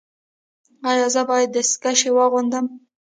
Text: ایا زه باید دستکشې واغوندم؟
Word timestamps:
ایا 0.89 1.07
زه 1.13 1.21
باید 1.29 1.49
دستکشې 1.55 2.09
واغوندم؟ 2.13 2.65